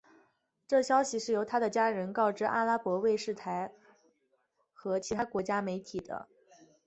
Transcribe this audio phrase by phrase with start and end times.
[0.67, 3.71] 这消息是由他的家人告知阿拉伯卫视台
[4.73, 6.27] 和其他国际媒体的。